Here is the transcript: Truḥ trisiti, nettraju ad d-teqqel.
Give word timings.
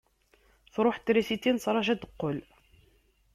Truḥ 0.73 0.97
trisiti, 1.05 1.51
nettraju 1.55 1.91
ad 1.91 1.97
d-teqqel. 1.99 2.37